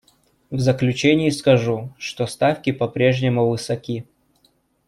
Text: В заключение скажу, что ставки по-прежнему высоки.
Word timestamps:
В 0.49 0.59
заключение 0.59 1.31
скажу, 1.31 1.93
что 1.99 2.25
ставки 2.25 2.71
по-прежнему 2.71 3.47
высоки. 3.47 4.07